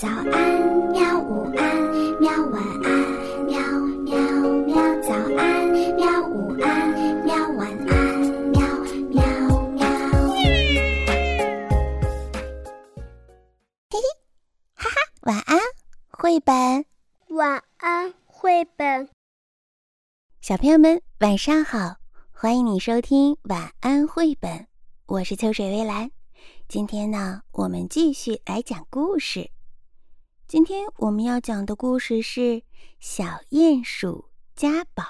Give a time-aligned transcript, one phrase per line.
[0.00, 0.30] 早安，
[0.92, 1.18] 喵！
[1.18, 1.76] 午安，
[2.20, 2.30] 喵！
[2.52, 2.88] 晚安，
[3.46, 3.58] 喵
[4.04, 4.16] 喵
[4.64, 4.76] 喵！
[5.02, 6.22] 早安，喵！
[6.28, 7.34] 午安，喵！
[7.56, 8.20] 晚安，
[8.52, 8.62] 喵
[9.10, 9.20] 喵
[9.70, 9.84] 喵！
[13.90, 13.98] 嘿嘿，
[14.76, 15.58] 哈哈，晚安，
[16.10, 16.84] 绘本。
[17.30, 19.08] 晚安，绘本。
[20.40, 21.96] 小朋友们，晚上好！
[22.30, 24.68] 欢迎你收听晚安绘本，
[25.06, 26.12] 我是秋水微澜。
[26.68, 29.50] 今天呢，我们继续来讲故事。
[30.48, 32.40] 今天我们要讲的故事是
[32.98, 35.04] 《小鼹鼠家宝》，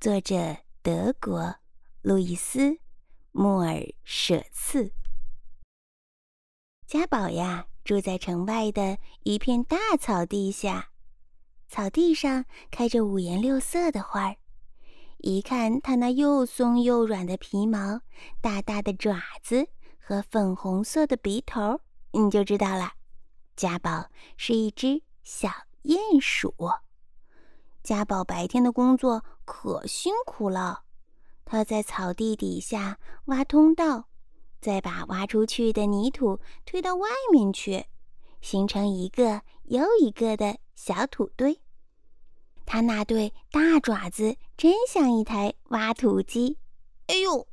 [0.00, 1.56] 作者德国
[2.00, 2.60] 路易斯·
[3.30, 4.90] 莫尔舍茨。
[6.86, 10.88] 家宝呀，住在城外的一片大草地下，
[11.68, 14.36] 草地上开着五颜六色的花儿。
[15.18, 18.00] 一看它那又松又软的皮毛、
[18.40, 19.68] 大大的爪子
[20.00, 22.94] 和粉红色的鼻头，你就知道了。
[23.56, 24.06] 家宝
[24.36, 25.48] 是一只小
[25.82, 26.54] 鼹鼠。
[27.82, 30.84] 家宝白天的工作可辛苦了，
[31.44, 34.08] 他在草地底下挖通道，
[34.60, 37.86] 再把挖出去的泥土推到外面去，
[38.40, 41.60] 形成一个又一个的小土堆。
[42.64, 46.58] 他那对大爪子真像一台挖土机。
[47.08, 47.46] 哎呦！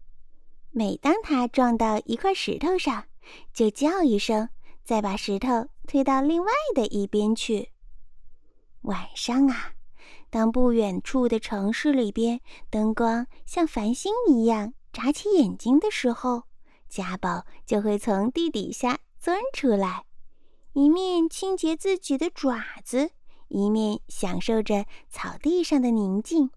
[0.71, 3.05] 每当他撞到一块石头上，
[3.51, 4.49] 就叫一声。
[4.89, 7.69] 再把石头推到另外的一边去。
[8.81, 9.73] 晚上啊，
[10.31, 16.45] 当不远处的城市里边灯光像繁星一样眨起眼睛的时候，
[16.87, 20.05] 家宝就会从地底下钻出来，
[20.73, 23.11] 一面清洁自己的爪子，
[23.49, 26.49] 一面享受着草地上的宁静。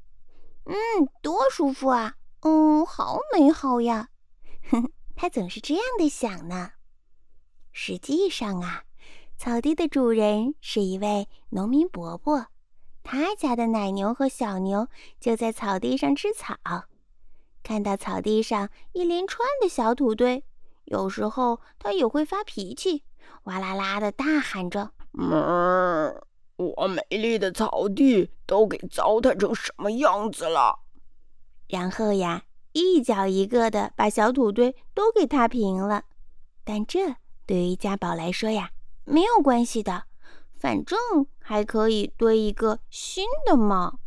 [0.64, 0.74] 嗯，
[1.20, 2.14] 多舒服啊！
[2.40, 4.08] 嗯，好美好呀！
[4.72, 6.70] 哼，他总是这样的想呢。
[7.72, 8.84] 实际上啊，
[9.36, 12.46] 草地的主人是一位农民伯伯，
[13.02, 14.86] 他家的奶牛和小牛
[15.18, 16.56] 就在草地上吃草。
[17.62, 20.44] 看到草地上一连串的小土堆，
[20.84, 23.04] 有时候他也会发脾气，
[23.44, 26.14] 哇啦啦的大喊着：“嗯！
[26.56, 30.80] 我美丽的草地都给糟蹋成什么样子了？”
[31.68, 36.04] 然后呀，一脚一个的把小土堆都给踏平了。
[36.64, 37.16] 但这……
[37.46, 38.70] 对于家宝来说呀，
[39.04, 40.04] 没有关系的，
[40.58, 40.98] 反正
[41.38, 43.98] 还可以堆一个新的嘛。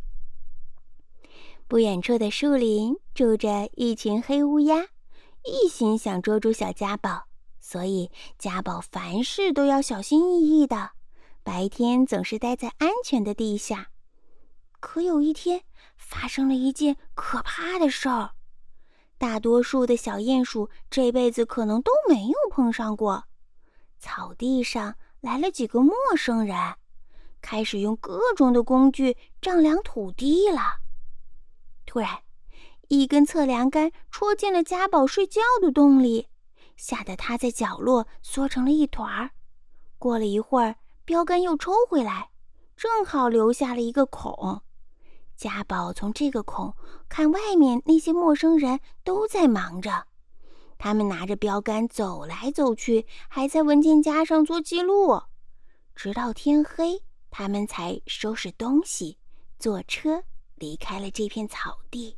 [1.68, 4.86] 不远处的树林住着一群黑乌鸦，
[5.44, 7.26] 一心想捉住小家宝，
[7.58, 10.92] 所以家宝凡事都要小心翼翼的，
[11.42, 13.88] 白天总是待在安全的地下。
[14.78, 15.62] 可有一天，
[15.96, 18.35] 发生了一件可怕的事儿。
[19.18, 23.24] 大多数的小鼹鼠这辈子可能都没有碰上过。
[23.98, 26.56] 草地上来了几个陌生人，
[27.40, 30.60] 开始用各种的工具丈量土地了。
[31.86, 32.22] 突然，
[32.88, 36.28] 一根测量杆戳进了家宝睡觉的洞里，
[36.76, 39.30] 吓得他在角落缩成了一团儿。
[39.98, 42.30] 过了一会儿，标杆又抽回来，
[42.76, 44.60] 正好留下了一个孔。
[45.36, 46.74] 家宝从这个孔
[47.08, 50.06] 看外面那些陌生人都在忙着，
[50.78, 55.22] 他们拿着标杆走来走去，还在文件夹上做记录。
[55.94, 59.18] 直到天黑，他们才收拾东西，
[59.58, 60.22] 坐车
[60.56, 62.16] 离开了这片草地。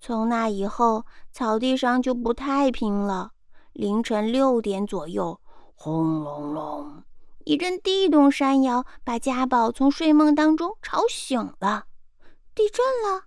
[0.00, 3.32] 从那以后，草地上就不太平了。
[3.72, 5.40] 凌晨六点左右，
[5.74, 7.02] 轰隆隆。
[7.44, 11.86] 一阵地动山摇，把家宝从睡梦当中吵醒了。
[12.54, 13.24] 地震了，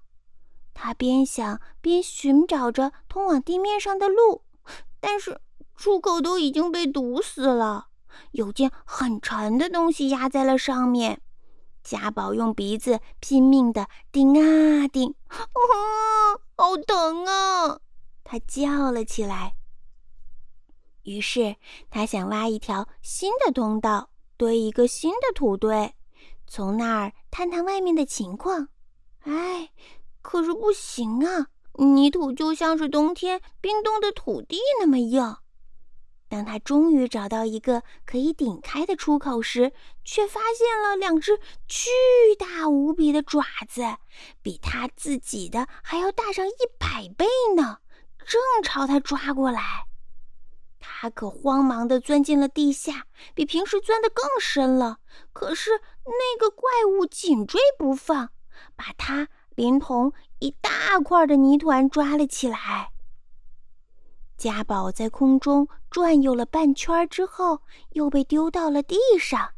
[0.74, 4.44] 他边想边寻找着通往地面上的路，
[5.00, 5.40] 但是
[5.76, 7.90] 出口都已经被堵死了，
[8.32, 11.22] 有件很沉的东西压在了上面。
[11.84, 15.38] 家宝用鼻子拼命地顶啊顶，啊，
[16.58, 17.80] 好疼啊！
[18.24, 19.54] 他叫了起来。
[21.04, 21.56] 于是
[21.90, 25.94] 他想挖一条新的通道，堆一个新的土堆，
[26.46, 28.70] 从那儿探探外面的情况。
[29.22, 29.72] 哎，
[30.22, 31.48] 可是不行啊！
[31.74, 35.36] 泥土就像是冬天冰冻的土地那么硬。
[36.30, 39.72] 当他终于找到一个可以顶开的出口时，
[40.04, 41.38] 却发现了两只
[41.68, 41.90] 巨
[42.38, 43.84] 大无比的爪子，
[44.42, 47.26] 比他自己的还要大上一百倍
[47.56, 47.78] 呢，
[48.26, 49.86] 正朝他抓过来。
[50.90, 53.06] 他可慌忙地钻进了地下，
[53.36, 54.98] 比平时钻得更深了。
[55.34, 55.72] 可是
[56.06, 58.30] 那个怪物紧追不放，
[58.76, 62.92] 把他连同一大块的泥团抓了起来。
[64.38, 67.62] 家宝在空中转悠了半圈之后，
[67.92, 69.52] 又被丢到了地上。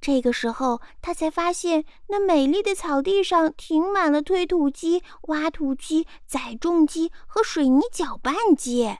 [0.00, 8.96] 这个时候，他才发现那美丽的草地上停满了推土机、挖土机、载重机和水泥搅拌机，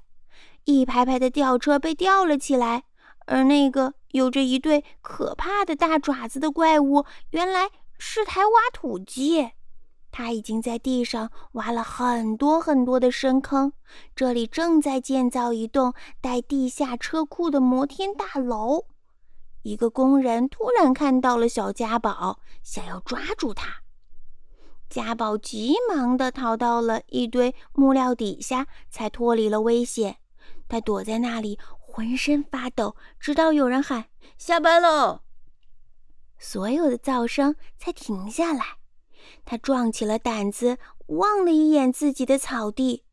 [0.64, 2.84] 一排排的吊车被吊了起来。
[3.26, 9.50] 而那个有着一对可怕的大爪子的怪物，原来是台挖土机。
[10.10, 13.72] 它已经在地上挖了很多很多的深坑，
[14.16, 18.86] 这里正在建造一栋带地下车库的摩天大楼。
[19.62, 23.82] 一个工人突然看到了小家宝，想要抓住他。
[24.88, 30.16] 家宝急忙地逃到了一堆木料底下，才脱离了危险。
[30.70, 34.06] 他躲在那里，浑身发抖，直到有人喊
[34.38, 35.20] “下班喽”，
[36.38, 38.64] 所有的噪声才停下来。
[39.44, 40.78] 他壮起了胆子，
[41.08, 43.04] 望了一眼自己的草地，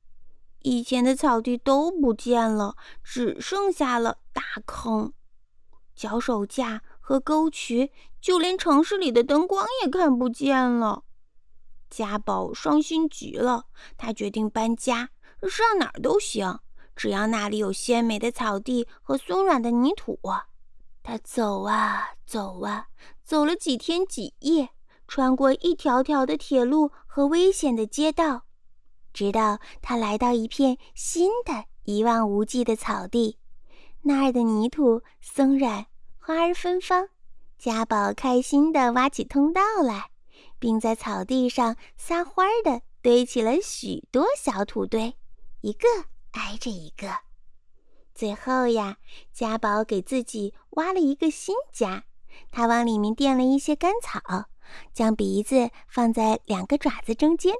[0.62, 5.13] 以前的草地都不见了，只剩下了大坑。
[5.95, 11.04] 脚手架和沟渠，就连城市里的灯光也看不见了。
[11.89, 13.65] 家宝伤心极了，
[13.98, 15.09] 他决定搬家，
[15.50, 16.59] 上哪儿都行，
[16.97, 20.19] 只要那里有鲜美的草地和松软的泥土。
[21.03, 22.88] 他走啊走啊，
[23.23, 24.71] 走了几天几夜，
[25.07, 28.41] 穿过一条条的铁路和危险的街道，
[29.13, 33.38] 直到他来到一片新的一望无际的草地。
[34.01, 35.85] 那儿的泥土松软，
[36.19, 37.07] 花儿芬芳。
[37.57, 40.11] 家宝开心地挖起通道来，
[40.59, 45.15] 并在草地上撒欢儿地堆起了许多小土堆，
[45.61, 45.88] 一个
[46.37, 47.07] 挨着一个。
[48.13, 48.97] 最后呀，
[49.33, 52.05] 家宝给自己挖了一个新家，
[52.51, 54.45] 他往里面垫了一些干草，
[54.93, 57.53] 将鼻子放在两个爪子中间，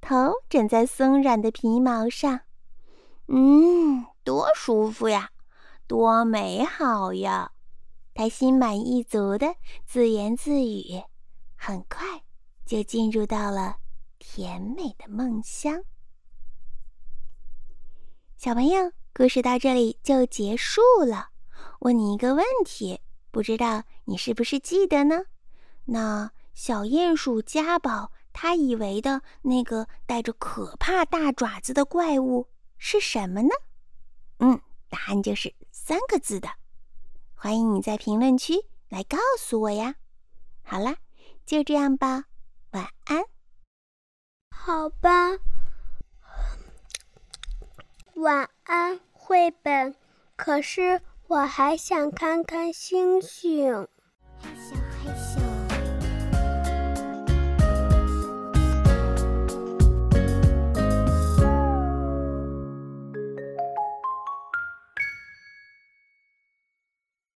[0.00, 2.40] 头枕在松软的皮毛上。
[3.26, 5.30] 嗯，多舒服呀！
[5.86, 7.52] 多美好呀！
[8.14, 9.54] 他心满意足的
[9.86, 11.02] 自言自语，
[11.54, 12.22] 很快
[12.66, 13.76] 就进入到了
[14.18, 15.84] 甜美的梦乡。
[18.38, 21.30] 小朋友，故事到这里就结束了。
[21.80, 23.00] 问你一个问题，
[23.32, 25.24] 不知道你是不是记得呢？
[25.86, 32.46] 那小鼹鼠家宝他以为的那个带着可怕大爪子的怪物
[32.76, 33.48] 是什么呢？
[34.38, 35.52] 嗯，答案就是。
[35.72, 36.48] 三个字的，
[37.34, 38.54] 欢迎你在评论区
[38.88, 39.96] 来告诉我呀。
[40.62, 40.94] 好啦，
[41.44, 42.26] 就这样吧，
[42.70, 43.24] 晚安。
[44.48, 45.32] 好吧，
[48.18, 49.94] 晚安，绘本。
[50.34, 53.86] 可是我还想看看星星。